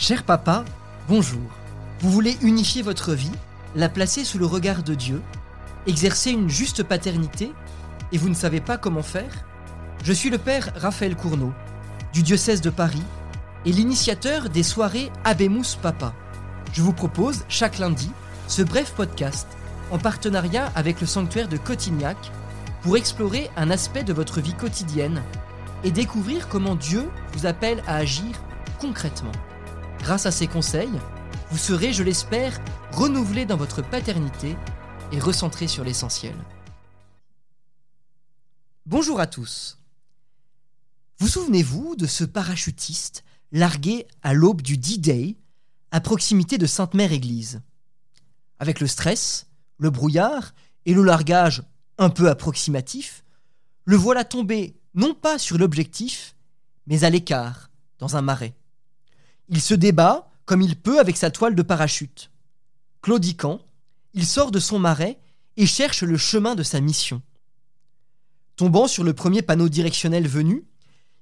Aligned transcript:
Cher 0.00 0.22
papa, 0.22 0.64
bonjour. 1.08 1.42
Vous 1.98 2.12
voulez 2.12 2.38
unifier 2.40 2.82
votre 2.82 3.14
vie, 3.14 3.32
la 3.74 3.88
placer 3.88 4.22
sous 4.22 4.38
le 4.38 4.46
regard 4.46 4.84
de 4.84 4.94
Dieu, 4.94 5.20
exercer 5.88 6.30
une 6.30 6.48
juste 6.48 6.84
paternité, 6.84 7.52
et 8.12 8.18
vous 8.18 8.28
ne 8.28 8.34
savez 8.34 8.60
pas 8.60 8.78
comment 8.78 9.02
faire? 9.02 9.44
Je 10.04 10.12
suis 10.12 10.30
le 10.30 10.38
père 10.38 10.70
Raphaël 10.76 11.16
Cournot, 11.16 11.52
du 12.12 12.22
diocèse 12.22 12.60
de 12.60 12.70
Paris, 12.70 13.02
et 13.66 13.72
l'initiateur 13.72 14.50
des 14.50 14.62
soirées 14.62 15.10
Abemus 15.24 15.76
Papa. 15.82 16.14
Je 16.72 16.82
vous 16.82 16.92
propose, 16.92 17.44
chaque 17.48 17.80
lundi, 17.80 18.12
ce 18.46 18.62
bref 18.62 18.92
podcast, 18.96 19.48
en 19.90 19.98
partenariat 19.98 20.70
avec 20.76 21.00
le 21.00 21.08
sanctuaire 21.08 21.48
de 21.48 21.56
Cotignac, 21.56 22.30
pour 22.82 22.96
explorer 22.96 23.50
un 23.56 23.68
aspect 23.72 24.04
de 24.04 24.12
votre 24.12 24.40
vie 24.40 24.54
quotidienne 24.54 25.20
et 25.82 25.90
découvrir 25.90 26.46
comment 26.46 26.76
Dieu 26.76 27.10
vous 27.32 27.46
appelle 27.46 27.82
à 27.88 27.96
agir 27.96 28.30
concrètement. 28.78 29.32
Grâce 30.00 30.26
à 30.26 30.30
ces 30.30 30.46
conseils, 30.46 30.90
vous 31.50 31.58
serez, 31.58 31.92
je 31.92 32.02
l'espère, 32.02 32.58
renouvelé 32.92 33.46
dans 33.46 33.56
votre 33.56 33.82
paternité 33.82 34.56
et 35.12 35.18
recentré 35.18 35.66
sur 35.66 35.84
l'essentiel. 35.84 36.34
Bonjour 38.86 39.20
à 39.20 39.26
tous. 39.26 39.78
Vous 41.18 41.28
souvenez-vous 41.28 41.96
de 41.96 42.06
ce 42.06 42.24
parachutiste 42.24 43.24
largué 43.52 44.06
à 44.22 44.34
l'aube 44.34 44.62
du 44.62 44.78
D-Day 44.78 45.36
à 45.90 46.00
proximité 46.00 46.58
de 46.58 46.66
Sainte-Mère 46.66 47.12
Église 47.12 47.60
Avec 48.60 48.80
le 48.80 48.86
stress, 48.86 49.46
le 49.78 49.90
brouillard 49.90 50.54
et 50.86 50.94
le 50.94 51.02
largage 51.02 51.62
un 51.98 52.10
peu 52.10 52.28
approximatif, 52.30 53.24
le 53.84 53.96
voilà 53.96 54.24
tombé 54.24 54.76
non 54.94 55.14
pas 55.14 55.38
sur 55.38 55.58
l'objectif, 55.58 56.36
mais 56.86 57.04
à 57.04 57.10
l'écart, 57.10 57.70
dans 57.98 58.16
un 58.16 58.22
marais. 58.22 58.54
Il 59.48 59.60
se 59.60 59.74
débat 59.74 60.30
comme 60.44 60.62
il 60.62 60.76
peut 60.76 60.98
avec 60.98 61.16
sa 61.16 61.30
toile 61.30 61.54
de 61.54 61.62
parachute. 61.62 62.30
Claudiquant, 63.02 63.60
il 64.14 64.26
sort 64.26 64.50
de 64.50 64.58
son 64.58 64.78
marais 64.78 65.18
et 65.56 65.66
cherche 65.66 66.02
le 66.02 66.16
chemin 66.16 66.54
de 66.54 66.62
sa 66.62 66.80
mission. 66.80 67.22
Tombant 68.56 68.88
sur 68.88 69.04
le 69.04 69.12
premier 69.12 69.42
panneau 69.42 69.68
directionnel 69.68 70.26
venu, 70.26 70.66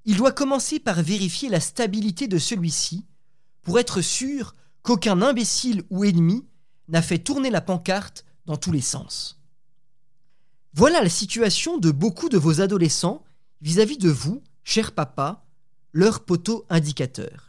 il 0.05 0.17
doit 0.17 0.33
commencer 0.33 0.79
par 0.79 1.03
vérifier 1.03 1.49
la 1.49 1.61
stabilité 1.61 2.29
de 2.29 2.39
celui-ci 2.39 3.05
pour 3.63 3.79
être 3.79 4.01
sûr 4.01 4.55
qu'aucun 4.83 5.21
imbécile 5.21 5.83
ou 5.91 6.05
ennemi 6.05 6.47
n'a 6.89 7.03
fait 7.03 7.19
tourner 7.19 7.51
la 7.51 7.61
pancarte 7.61 8.25
dans 8.47 8.57
tous 8.57 8.71
les 8.71 8.81
sens. 8.81 9.41
Voilà 10.73 11.03
la 11.03 11.09
situation 11.09 11.79
de 11.79 11.91
beaucoup 11.91 12.29
de 12.29 12.39
vos 12.39 12.61
adolescents 12.61 13.25
vis-à-vis 13.61 13.99
de 13.99 14.11
vous, 14.11 14.43
cher 14.63 14.93
papa, 14.93 15.45
leur 15.93 16.25
poteau 16.25 16.65
indicateur. 16.69 17.46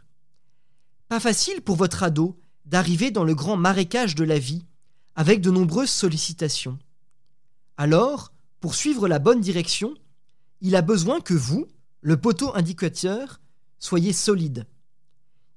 Pas 1.08 1.20
facile 1.20 1.62
pour 1.62 1.76
votre 1.76 2.02
ado 2.02 2.38
d'arriver 2.66 3.10
dans 3.10 3.24
le 3.24 3.34
grand 3.34 3.56
marécage 3.56 4.14
de 4.14 4.24
la 4.24 4.38
vie 4.38 4.66
avec 5.16 5.40
de 5.40 5.50
nombreuses 5.50 5.90
sollicitations. 5.90 6.78
Alors, 7.78 8.32
pour 8.60 8.74
suivre 8.74 9.08
la 9.08 9.18
bonne 9.18 9.40
direction, 9.40 9.94
il 10.60 10.76
a 10.76 10.82
besoin 10.82 11.20
que 11.20 11.32
vous, 11.34 11.66
le 12.02 12.20
poteau 12.20 12.54
indicateur, 12.54 13.40
soyez 13.78 14.12
solide. 14.12 14.66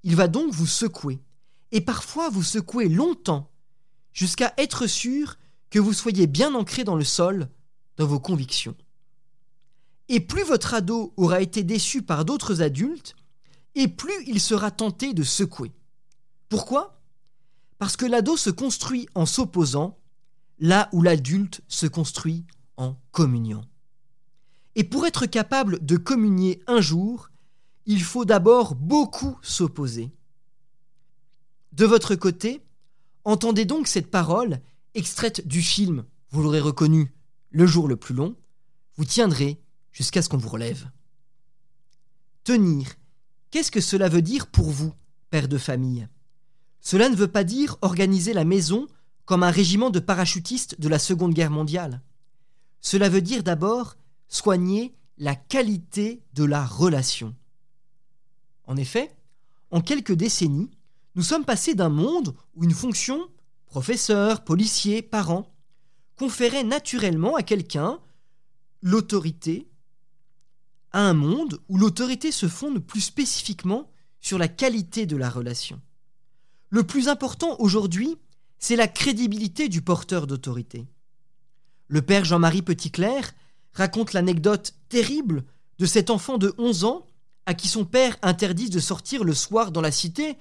Il 0.04 0.16
va 0.16 0.30
donc 0.30 0.54
vous 0.54 0.68
secouer, 0.68 1.20
et 1.74 1.82
parfois 1.82 2.30
vous 2.30 2.44
secouer 2.44 2.88
longtemps, 2.88 3.52
jusqu'à 4.14 4.54
être 4.58 4.88
sûr 4.88 5.38
que 5.70 5.80
vous 5.80 5.94
soyez 5.94 6.28
bien 6.28 6.56
ancré 6.56 6.84
dans 6.86 6.96
le 6.96 7.04
sol, 7.04 7.50
dans 7.98 8.08
vos 8.08 8.20
convictions. 8.20 8.76
Et 10.08 10.22
plus 10.22 10.44
votre 10.44 10.74
ado 10.74 11.14
aura 11.18 11.42
été 11.42 11.64
déçu 11.64 12.02
par 12.02 12.24
d'autres 12.24 12.62
adultes, 12.62 13.16
et 13.76 13.88
plus 13.88 14.24
il 14.28 14.40
sera 14.40 14.72
tenté 14.72 15.14
de 15.14 15.24
secouer. 15.24 15.72
Pourquoi? 16.50 17.02
Parce 17.78 17.98
que 17.98 18.06
l'ado 18.06 18.38
se 18.38 18.50
construit 18.50 19.08
en 19.16 19.26
s'opposant, 19.26 19.98
là 20.60 20.90
où 20.92 21.02
l'adulte 21.02 21.62
se 21.68 21.88
construit 21.88 22.46
en 22.78 22.96
communion. 23.12 23.66
Et 24.76 24.84
pour 24.84 25.06
être 25.06 25.26
capable 25.26 25.84
de 25.84 25.98
communier 25.98 26.62
un 26.68 26.82
jour, 26.82 27.30
il 27.86 28.04
faut 28.04 28.26
d'abord 28.26 28.76
beaucoup 28.76 29.38
s'opposer. 29.42 30.12
De 31.74 31.86
votre 31.86 32.16
côté, 32.16 32.62
entendez 33.24 33.66
donc 33.66 33.88
cette 33.88 34.12
parole, 34.12 34.62
extraite 34.94 35.48
du 35.48 35.62
film, 35.62 36.06
vous 36.30 36.44
l'aurez 36.44 36.60
reconnu, 36.60 37.14
Le 37.50 37.66
jour 37.66 37.88
le 37.88 37.98
plus 37.98 38.14
long, 38.16 38.36
vous 38.96 39.06
tiendrez 39.06 39.62
jusqu'à 39.92 40.22
ce 40.22 40.30
qu'on 40.30 40.38
vous 40.38 40.50
relève. 40.50 40.90
Tenir, 42.44 42.88
qu'est-ce 43.52 43.72
que 43.72 43.82
cela 43.82 44.10
veut 44.10 44.22
dire 44.22 44.48
pour 44.48 44.70
vous, 44.70 44.94
père 45.30 45.48
de 45.48 45.58
famille? 45.58 46.08
Cela 46.80 47.10
ne 47.10 47.16
veut 47.16 47.28
pas 47.28 47.44
dire 47.44 47.78
organiser 47.82 48.34
la 48.34 48.46
maison 48.46 48.88
comme 49.26 49.44
un 49.44 49.52
régiment 49.52 49.92
de 49.92 50.00
parachutistes 50.00 50.80
de 50.80 50.90
la 50.90 51.00
Seconde 51.00 51.34
Guerre 51.34 51.52
mondiale. 51.52 52.02
Cela 52.82 53.08
veut 53.08 53.22
dire 53.22 53.44
d'abord 53.44 53.96
soigner 54.28 54.96
la 55.18 55.36
qualité 55.36 56.24
de 56.34 56.44
la 56.44 56.66
relation. 56.66 57.36
En 58.66 58.76
effet, 58.78 59.12
en 59.70 59.82
quelques 59.82 60.14
décennies, 60.14 60.72
nous 61.16 61.24
sommes 61.24 61.46
passés 61.46 61.76
d'un 61.76 61.90
monde 61.90 62.36
où 62.56 62.64
une 62.64 62.74
fonction, 62.74 63.30
professeur, 63.68 64.44
policier, 64.44 65.02
parent, 65.02 65.54
conférait 66.18 66.64
naturellement 66.64 67.36
à 67.36 67.44
quelqu'un 67.44 68.00
l'autorité, 68.82 69.71
à 70.94 71.02
un 71.02 71.14
monde 71.14 71.60
où 71.70 71.78
l'autorité 71.78 72.32
se 72.32 72.48
fonde 72.48 72.80
plus 72.80 73.02
spécifiquement 73.02 73.90
sur 74.20 74.38
la 74.38 74.48
qualité 74.48 75.06
de 75.06 75.18
la 75.18 75.30
relation. 75.30 75.82
Le 76.70 76.84
plus 76.84 77.08
important 77.08 77.56
aujourd'hui, 77.60 78.18
c'est 78.60 78.76
la 78.76 78.88
crédibilité 78.88 79.70
du 79.70 79.82
porteur 79.82 80.28
d'autorité. 80.28 80.88
Le 81.88 82.02
père 82.02 82.24
Jean-Marie 82.24 82.62
Petitclerc 82.62 83.34
raconte 83.74 84.14
l'anecdote 84.14 84.76
terrible 84.90 85.44
de 85.80 85.86
cet 85.86 86.10
enfant 86.10 86.38
de 86.38 86.54
11 86.58 86.86
ans 86.86 87.06
à 87.46 87.54
qui 87.54 87.68
son 87.68 87.86
père 87.86 88.18
interdit 88.22 88.70
de 88.70 88.80
sortir 88.80 89.24
le 89.24 89.34
soir 89.34 89.72
dans 89.72 89.82
la 89.82 89.92
cité, 89.92 90.38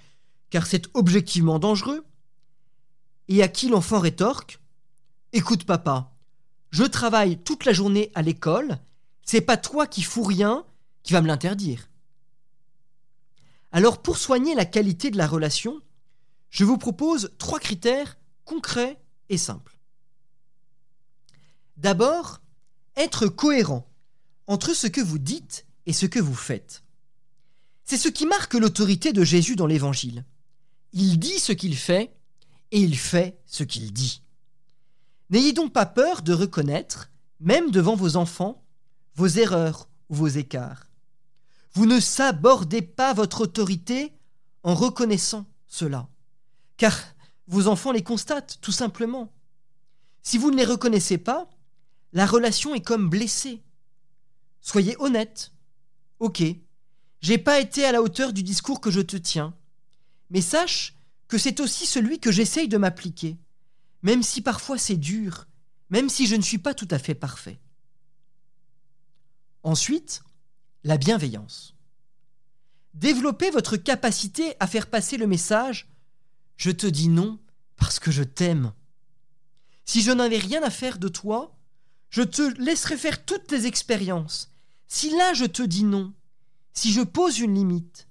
car 0.50 0.66
c'est 0.66 0.88
objectivement 0.94 1.58
dangereux, 1.58 2.04
et 3.28 3.42
à 3.42 3.48
qui 3.48 3.68
l'enfant 3.68 4.00
rétorque 4.00 4.60
Écoute 5.32 5.64
papa, 5.64 6.12
je 6.70 6.84
travaille 6.84 7.38
toute 7.38 7.64
la 7.64 7.72
journée 7.72 8.10
à 8.14 8.22
l'école 8.22 8.78
c'est 9.30 9.40
pas 9.40 9.56
toi 9.56 9.86
qui 9.86 10.02
fous 10.02 10.24
rien 10.24 10.66
qui 11.04 11.12
va 11.12 11.20
me 11.20 11.28
l'interdire. 11.28 11.88
Alors 13.70 14.02
pour 14.02 14.18
soigner 14.18 14.56
la 14.56 14.64
qualité 14.64 15.12
de 15.12 15.16
la 15.16 15.28
relation, 15.28 15.80
je 16.48 16.64
vous 16.64 16.78
propose 16.78 17.30
trois 17.38 17.60
critères 17.60 18.18
concrets 18.44 19.00
et 19.28 19.38
simples. 19.38 19.78
D'abord, 21.76 22.40
être 22.96 23.28
cohérent 23.28 23.88
entre 24.48 24.74
ce 24.74 24.88
que 24.88 25.00
vous 25.00 25.20
dites 25.20 25.64
et 25.86 25.92
ce 25.92 26.06
que 26.06 26.18
vous 26.18 26.34
faites. 26.34 26.82
C'est 27.84 27.98
ce 27.98 28.08
qui 28.08 28.26
marque 28.26 28.54
l'autorité 28.54 29.12
de 29.12 29.22
Jésus 29.22 29.54
dans 29.54 29.68
l'Évangile. 29.68 30.24
Il 30.92 31.20
dit 31.20 31.38
ce 31.38 31.52
qu'il 31.52 31.76
fait 31.76 32.12
et 32.72 32.80
il 32.80 32.98
fait 32.98 33.38
ce 33.46 33.62
qu'il 33.62 33.92
dit. 33.92 34.22
N'ayez 35.30 35.52
donc 35.52 35.72
pas 35.72 35.86
peur 35.86 36.22
de 36.22 36.32
reconnaître, 36.32 37.12
même 37.38 37.70
devant 37.70 37.94
vos 37.94 38.16
enfants, 38.16 38.60
vos 39.20 39.28
erreurs 39.28 39.90
ou 40.08 40.14
vos 40.14 40.28
écarts. 40.28 40.86
Vous 41.74 41.84
ne 41.84 42.00
sabordez 42.00 42.80
pas 42.80 43.12
votre 43.12 43.42
autorité 43.42 44.14
en 44.62 44.74
reconnaissant 44.74 45.44
cela, 45.66 46.08
car 46.78 46.98
vos 47.46 47.68
enfants 47.68 47.92
les 47.92 48.02
constatent 48.02 48.56
tout 48.62 48.72
simplement. 48.72 49.30
Si 50.22 50.38
vous 50.38 50.50
ne 50.50 50.56
les 50.56 50.64
reconnaissez 50.64 51.18
pas, 51.18 51.50
la 52.14 52.24
relation 52.24 52.74
est 52.74 52.80
comme 52.80 53.10
blessée. 53.10 53.62
Soyez 54.62 54.96
honnête. 55.00 55.52
Ok, 56.18 56.42
j'ai 57.20 57.38
pas 57.38 57.60
été 57.60 57.84
à 57.84 57.92
la 57.92 58.00
hauteur 58.00 58.32
du 58.32 58.42
discours 58.42 58.80
que 58.80 58.90
je 58.90 59.02
te 59.02 59.18
tiens, 59.18 59.54
mais 60.30 60.40
sache 60.40 60.94
que 61.28 61.36
c'est 61.36 61.60
aussi 61.60 61.84
celui 61.84 62.20
que 62.20 62.32
j'essaye 62.32 62.68
de 62.68 62.78
m'appliquer, 62.78 63.36
même 64.00 64.22
si 64.22 64.40
parfois 64.40 64.78
c'est 64.78 64.96
dur, 64.96 65.46
même 65.90 66.08
si 66.08 66.26
je 66.26 66.36
ne 66.36 66.42
suis 66.42 66.56
pas 66.56 66.72
tout 66.72 66.88
à 66.90 66.98
fait 66.98 67.14
parfait. 67.14 67.60
Ensuite, 69.62 70.22
la 70.84 70.96
bienveillance. 70.96 71.74
Développez 72.94 73.50
votre 73.50 73.76
capacité 73.76 74.54
à 74.58 74.66
faire 74.66 74.88
passer 74.88 75.16
le 75.16 75.26
message 75.26 75.88
Je 76.56 76.70
te 76.70 76.86
dis 76.86 77.08
non 77.08 77.38
parce 77.76 77.98
que 77.98 78.10
je 78.10 78.22
t'aime. 78.22 78.72
Si 79.84 80.02
je 80.02 80.10
n'avais 80.10 80.38
rien 80.38 80.62
à 80.62 80.70
faire 80.70 80.98
de 80.98 81.08
toi, 81.08 81.56
je 82.10 82.22
te 82.22 82.42
laisserais 82.60 82.96
faire 82.96 83.24
toutes 83.24 83.46
tes 83.46 83.66
expériences. 83.66 84.52
Si 84.86 85.10
là 85.10 85.34
je 85.34 85.44
te 85.44 85.62
dis 85.62 85.84
non, 85.84 86.12
si 86.72 86.92
je 86.92 87.02
pose 87.02 87.38
une 87.38 87.54
limite, 87.54 88.08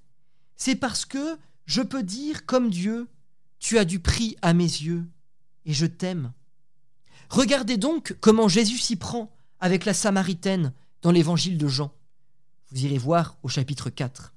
c'est 0.55 0.75
parce 0.75 1.05
que 1.05 1.37
je 1.65 1.81
peux 1.81 2.03
dire 2.03 2.45
comme 2.45 2.69
Dieu 2.69 3.07
Tu 3.59 3.77
as 3.77 3.85
du 3.85 3.99
prix 3.99 4.37
à 4.41 4.53
mes 4.53 4.63
yeux 4.63 5.05
et 5.65 5.73
je 5.73 5.85
t'aime. 5.85 6.31
Regardez 7.29 7.77
donc 7.77 8.15
comment 8.21 8.47
Jésus 8.47 8.77
s'y 8.77 8.95
prend 8.95 9.31
avec 9.59 9.85
la 9.85 9.93
Samaritaine 9.93 10.73
dans 11.01 11.11
l'évangile 11.11 11.57
de 11.57 11.67
Jean. 11.67 11.91
Vous 12.71 12.85
irez 12.85 12.97
voir 12.97 13.37
au 13.43 13.47
chapitre 13.47 13.89
4. 13.89 14.33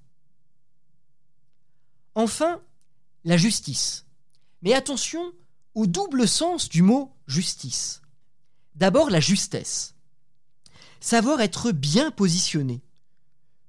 Enfin, 2.15 2.61
la 3.25 3.37
justice. 3.37 4.07
Mais 4.63 4.75
attention 4.75 5.33
au 5.75 5.87
double 5.87 6.29
sens 6.29 6.69
du 6.69 6.83
mot 6.83 7.15
justice. 7.27 8.03
D'abord 8.75 9.11
la 9.11 9.21
justesse. 9.21 9.95
Savoir 11.01 11.41
être 11.41 11.73
bien 11.73 12.11
positionné, 12.11 12.83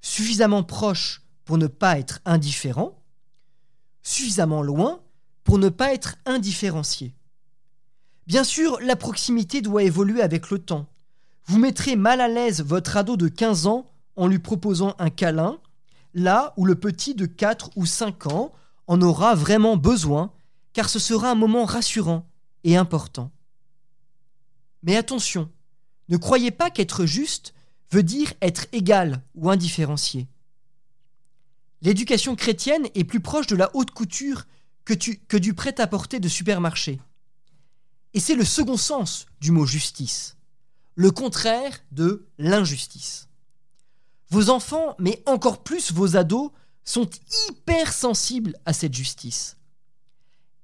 suffisamment 0.01 0.63
proche 0.63 1.23
pour 1.45 1.57
ne 1.57 1.67
pas 1.67 1.97
être 1.97 2.19
indifférent, 2.25 3.01
suffisamment 4.03 4.61
loin 4.61 5.01
pour 5.43 5.57
ne 5.57 5.69
pas 5.69 5.93
être 5.93 6.15
indifférencié. 6.25 7.15
Bien 8.27 8.43
sûr, 8.43 8.79
la 8.81 8.95
proximité 8.95 9.61
doit 9.61 9.83
évoluer 9.83 10.21
avec 10.21 10.49
le 10.49 10.59
temps. 10.59 10.87
Vous 11.45 11.59
mettrez 11.59 11.95
mal 11.95 12.21
à 12.21 12.27
l'aise 12.27 12.61
votre 12.61 12.97
ado 12.97 13.17
de 13.17 13.27
15 13.27 13.67
ans 13.67 13.91
en 14.15 14.27
lui 14.27 14.39
proposant 14.39 14.95
un 14.99 15.09
câlin, 15.09 15.59
là 16.13 16.53
où 16.57 16.65
le 16.65 16.75
petit 16.75 17.15
de 17.15 17.25
4 17.25 17.71
ou 17.75 17.85
5 17.85 18.27
ans 18.27 18.53
en 18.87 19.01
aura 19.01 19.35
vraiment 19.35 19.77
besoin, 19.77 20.31
car 20.73 20.89
ce 20.89 20.99
sera 20.99 21.31
un 21.31 21.35
moment 21.35 21.65
rassurant 21.65 22.25
et 22.63 22.77
important. 22.77 23.31
Mais 24.83 24.95
attention, 24.95 25.49
ne 26.09 26.17
croyez 26.17 26.51
pas 26.51 26.69
qu'être 26.69 27.05
juste 27.05 27.53
veut 27.91 28.03
dire 28.03 28.33
être 28.41 28.65
égal 28.71 29.21
ou 29.35 29.49
indifférencié. 29.49 30.27
L'éducation 31.81 32.35
chrétienne 32.35 32.87
est 32.95 33.03
plus 33.03 33.19
proche 33.19 33.47
de 33.47 33.55
la 33.55 33.69
haute 33.75 33.91
couture 33.91 34.45
que, 34.85 35.37
du 35.37 35.53
prêt-à-porter 35.53 36.19
de 36.19 36.27
supermarché. 36.27 36.99
Et 38.13 38.19
c'est 38.19 38.35
le 38.35 38.45
second 38.45 38.77
sens 38.77 39.25
du 39.39 39.51
mot 39.51 39.65
justice, 39.65 40.35
le 40.95 41.11
contraire 41.11 41.83
de 41.91 42.27
l'injustice. 42.37 43.27
Vos 44.29 44.49
enfants, 44.49 44.95
mais 44.99 45.21
encore 45.25 45.63
plus 45.63 45.91
vos 45.91 46.15
ados, 46.15 46.51
sont 46.83 47.09
hyper 47.47 47.93
sensibles 47.93 48.55
à 48.65 48.73
cette 48.73 48.93
justice. 48.93 49.57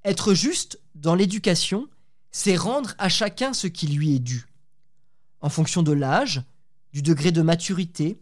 Être 0.04 0.34
juste 0.34 0.80
dans 0.96 1.16
l'éducation, 1.16 1.88
c'est 2.32 2.56
rendre 2.56 2.94
à 2.98 3.10
chacun 3.10 3.54
ce 3.54 3.68
qui 3.68 3.88
lui 3.88 4.16
est 4.16 4.20
dû. 4.20 4.48
En 5.42 5.50
fonction 5.50 5.84
de 5.84 5.92
l'âge, 5.92 6.44
du 6.94 7.02
degré 7.02 7.32
de 7.32 7.42
maturité, 7.42 8.22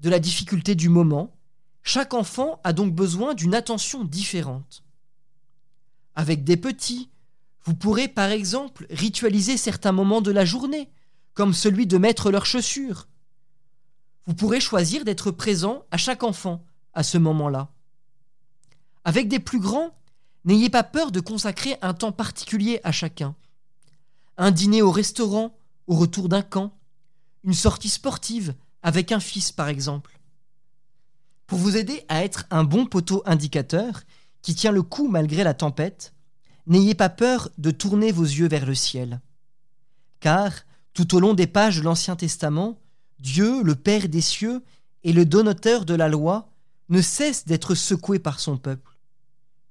de 0.00 0.10
la 0.10 0.18
difficulté 0.18 0.74
du 0.74 0.88
moment, 0.88 1.34
chaque 1.82 2.14
enfant 2.14 2.60
a 2.64 2.72
donc 2.72 2.94
besoin 2.94 3.34
d'une 3.34 3.54
attention 3.54 4.04
différente. 4.04 4.84
Avec 6.14 6.44
des 6.44 6.56
petits, 6.56 7.10
vous 7.64 7.74
pourrez 7.74 8.08
par 8.08 8.30
exemple 8.30 8.86
ritualiser 8.90 9.56
certains 9.56 9.92
moments 9.92 10.20
de 10.20 10.30
la 10.30 10.44
journée, 10.44 10.90
comme 11.36 11.52
celui 11.52 11.86
de 11.86 11.98
mettre 11.98 12.32
leurs 12.32 12.46
chaussures, 12.46 13.06
vous 14.26 14.34
pourrez 14.34 14.58
choisir 14.58 15.04
d'être 15.04 15.30
présent 15.30 15.84
à 15.92 15.98
chaque 15.98 16.24
enfant 16.24 16.64
à 16.94 17.02
ce 17.02 17.18
moment-là. 17.18 17.68
Avec 19.04 19.28
des 19.28 19.38
plus 19.38 19.60
grands, 19.60 19.94
n'ayez 20.46 20.70
pas 20.70 20.82
peur 20.82 21.12
de 21.12 21.20
consacrer 21.20 21.76
un 21.82 21.92
temps 21.92 22.10
particulier 22.10 22.80
à 22.82 22.90
chacun. 22.90 23.36
Un 24.38 24.50
dîner 24.50 24.80
au 24.80 24.90
restaurant 24.90 25.54
au 25.86 25.94
retour 25.94 26.28
d'un 26.30 26.42
camp, 26.42 26.72
une 27.44 27.54
sortie 27.54 27.90
sportive 27.90 28.54
avec 28.82 29.12
un 29.12 29.20
fils 29.20 29.52
par 29.52 29.68
exemple. 29.68 30.18
Pour 31.46 31.58
vous 31.58 31.76
aider 31.76 32.02
à 32.08 32.24
être 32.24 32.46
un 32.50 32.64
bon 32.64 32.86
poteau 32.86 33.22
indicateur 33.26 34.02
qui 34.40 34.54
tient 34.54 34.72
le 34.72 34.82
coup 34.82 35.06
malgré 35.06 35.44
la 35.44 35.54
tempête, 35.54 36.14
n'ayez 36.66 36.94
pas 36.94 37.10
peur 37.10 37.50
de 37.58 37.70
tourner 37.70 38.10
vos 38.10 38.24
yeux 38.24 38.48
vers 38.48 38.64
le 38.64 38.74
ciel. 38.74 39.20
Car, 40.18 40.52
tout 40.96 41.14
au 41.14 41.20
long 41.20 41.34
des 41.34 41.46
pages 41.46 41.76
de 41.76 41.82
l'Ancien 41.82 42.16
Testament, 42.16 42.80
Dieu, 43.20 43.62
le 43.62 43.74
Père 43.74 44.08
des 44.08 44.22
cieux 44.22 44.64
et 45.04 45.12
le 45.12 45.26
donateur 45.26 45.84
de 45.84 45.92
la 45.92 46.08
loi, 46.08 46.48
ne 46.88 47.02
cesse 47.02 47.44
d'être 47.44 47.74
secoué 47.74 48.18
par 48.18 48.40
son 48.40 48.56
peuple. 48.56 48.96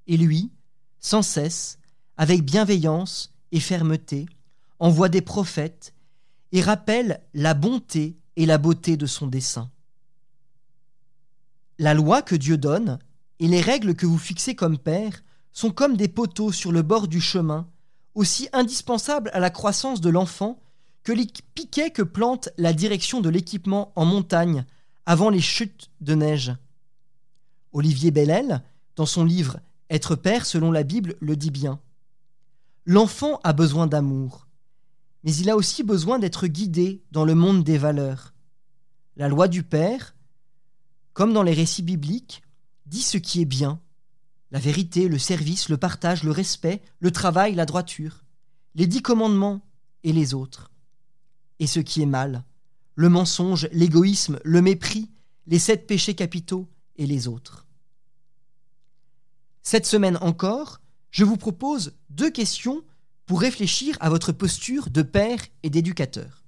Et 0.06 0.18
lui, 0.18 0.52
sans 1.00 1.24
cesse, 1.24 1.80
avec 2.16 2.44
bienveillance 2.44 3.34
et 3.52 3.60
fermeté, 3.60 4.28
envoie 4.78 5.10
des 5.10 5.22
prophètes 5.22 5.96
et 6.52 6.62
rappelle 6.62 7.22
la 7.34 7.56
bonté 7.56 8.20
et 8.36 8.46
la 8.46 8.60
beauté 8.60 8.96
de 8.96 9.08
son 9.08 9.26
dessein. 9.26 9.72
La 11.80 11.96
loi 11.96 12.22
que 12.22 12.36
Dieu 12.36 12.58
donne 12.58 13.00
et 13.40 13.48
les 13.48 13.62
règles 13.62 13.96
que 13.96 14.06
vous 14.06 14.20
fixez 14.20 14.54
comme 14.54 14.78
père 14.78 15.24
sont 15.54 15.72
comme 15.72 15.98
des 15.98 16.08
poteaux 16.08 16.52
sur 16.52 16.72
le 16.72 16.84
bord 16.84 17.08
du 17.08 17.20
chemin, 17.20 17.68
aussi 18.14 18.48
indispensables 18.54 19.32
à 19.34 19.40
la 19.40 19.50
croissance 19.50 20.02
de 20.02 20.10
l'enfant 20.10 20.62
que 21.06 21.14
les 21.14 21.28
piquets 21.54 21.92
que 21.92 22.02
plante 22.02 22.50
la 22.58 22.74
direction 22.74 23.22
de 23.22 23.30
l'équipement 23.30 23.94
en 23.96 24.06
montagne 24.06 24.66
avant 25.06 25.30
les 25.30 25.40
chutes 25.40 25.92
de 26.02 26.16
neige. 26.16 26.54
Olivier 27.74 28.10
Bellel, 28.10 28.64
dans 28.96 29.06
son 29.06 29.24
livre 29.24 29.60
Être 29.92 30.16
père 30.16 30.48
selon 30.48 30.72
la 30.72 30.82
Bible, 30.82 31.16
le 31.20 31.36
dit 31.36 31.52
bien. 31.52 31.80
L'enfant 32.86 33.40
a 33.44 33.54
besoin 33.54 33.86
d'amour, 33.86 34.48
mais 35.24 35.36
il 35.36 35.50
a 35.52 35.56
aussi 35.56 35.84
besoin 35.84 36.18
d'être 36.18 36.48
guidé 36.48 37.04
dans 37.12 37.24
le 37.24 37.36
monde 37.36 37.64
des 37.64 37.78
valeurs. 37.78 38.34
La 39.16 39.28
loi 39.28 39.48
du 39.48 39.62
Père, 39.62 40.16
comme 41.14 41.34
dans 41.34 41.44
les 41.44 41.54
récits 41.54 41.84
bibliques, 41.84 42.42
dit 42.88 43.04
ce 43.04 43.20
qui 43.20 43.42
est 43.42 43.46
bien, 43.46 43.80
la 44.50 44.60
vérité, 44.60 45.08
le 45.08 45.20
service, 45.20 45.70
le 45.70 45.78
partage, 45.78 46.24
le 46.24 46.32
respect, 46.32 46.82
le 47.00 47.12
travail, 47.12 47.54
la 47.54 47.68
droiture, 47.68 48.24
les 48.74 48.88
dix 48.88 49.04
commandements 49.04 49.62
et 50.04 50.12
les 50.12 50.34
autres 50.34 50.72
et 51.60 51.68
ce 51.68 51.80
qui 51.80 52.02
est 52.02 52.08
mal, 52.08 52.44
le 52.96 53.10
mensonge, 53.10 53.68
l'égoïsme, 53.72 54.40
le 54.44 54.62
mépris, 54.62 55.12
les 55.48 55.60
sept 55.60 55.88
péchés 55.88 56.16
capitaux 56.16 56.68
et 56.98 57.06
les 57.06 57.28
autres. 57.28 57.66
Cette 59.62 59.86
semaine 59.86 60.18
encore, 60.22 60.80
je 61.12 61.24
vous 61.24 61.38
propose 61.38 61.94
deux 62.10 62.32
questions 62.32 62.84
pour 63.26 63.42
réfléchir 63.42 63.98
à 64.00 64.10
votre 64.10 64.32
posture 64.32 64.90
de 64.90 65.02
père 65.02 65.40
et 65.64 65.70
d'éducateur. 65.70 66.44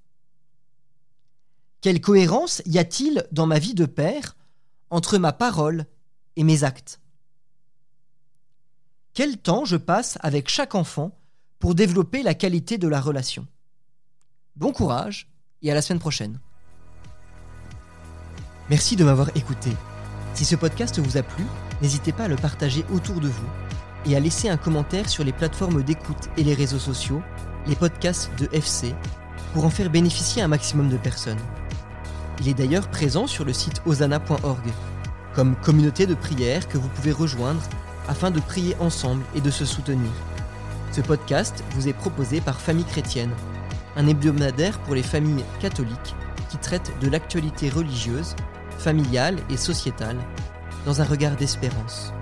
Quelle 1.82 2.02
cohérence 2.02 2.62
y 2.66 2.78
a-t-il 2.78 3.28
dans 3.32 3.48
ma 3.48 3.60
vie 3.60 3.74
de 3.74 3.86
père 3.86 4.36
entre 4.90 5.18
ma 5.18 5.34
parole 5.34 5.86
et 6.36 6.44
mes 6.44 6.64
actes? 6.64 7.00
Quel 9.14 9.38
temps 9.38 9.66
je 9.66 9.78
passe 9.78 10.18
avec 10.22 10.50
chaque 10.50 10.76
enfant 10.76 11.18
pour 11.60 11.76
développer 11.76 12.24
la 12.24 12.36
qualité 12.36 12.78
de 12.78 12.88
la 12.88 13.02
relation? 13.02 13.48
Bon 14.58 14.74
courage 14.74 15.28
et 15.62 15.70
à 15.70 15.76
la 15.76 15.84
semaine 15.84 16.00
prochaine. 16.00 16.40
Merci 18.72 18.96
de 18.96 19.04
m'avoir 19.04 19.30
écouté. 19.36 19.70
Si 20.34 20.46
ce 20.46 20.56
podcast 20.56 20.98
vous 20.98 21.16
a 21.16 21.22
plu, 21.22 21.46
n'hésitez 21.80 22.12
pas 22.12 22.24
à 22.24 22.28
le 22.28 22.38
partager 22.38 22.84
autour 22.92 23.20
de 23.20 23.28
vous 23.28 23.50
et 24.08 24.16
à 24.16 24.20
laisser 24.20 24.50
un 24.50 24.58
commentaire 24.58 25.10
sur 25.10 25.24
les 25.24 25.32
plateformes 25.32 25.84
d'écoute 25.84 26.30
et 26.38 26.44
les 26.44 26.56
réseaux 26.56 26.80
sociaux, 26.80 27.22
les 27.68 27.76
podcasts 27.76 28.32
de 28.40 28.50
FC, 28.52 28.96
pour 29.54 29.64
en 29.64 29.70
faire 29.70 29.92
bénéficier 29.92 30.42
un 30.42 30.48
maximum 30.48 30.90
de 30.90 30.98
personnes. 30.98 31.38
Il 32.40 32.50
est 32.50 32.56
d'ailleurs 32.56 32.90
présent 32.90 33.28
sur 33.28 33.46
le 33.46 33.54
site 33.54 33.84
osana.org, 33.86 34.68
comme 35.36 35.56
communauté 35.58 36.08
de 36.08 36.16
prière 36.16 36.68
que 36.68 36.80
vous 36.80 36.90
pouvez 36.90 37.12
rejoindre 37.12 37.62
afin 38.08 38.32
de 38.32 38.40
prier 38.40 38.76
ensemble 38.80 39.24
et 39.36 39.42
de 39.42 39.52
se 39.52 39.66
soutenir. 39.66 40.10
Ce 40.92 41.02
podcast 41.02 41.64
vous 41.76 41.88
est 41.88 41.94
proposé 41.94 42.42
par 42.42 42.60
Famille 42.60 42.86
Chrétienne 42.86 43.36
un 43.98 44.08
hebdomadaire 44.08 44.80
pour 44.80 44.96
les 44.96 45.04
familles 45.04 45.44
catholiques 45.60 46.16
qui 46.50 46.58
traite 46.58 46.92
de 47.02 47.10
l'actualité 47.10 47.70
religieuse, 47.70 48.36
familiale 48.78 49.38
et 49.50 49.58
sociétale 49.58 50.18
dans 50.86 51.02
un 51.02 51.06
regard 51.06 51.36
d'espérance. 51.36 52.14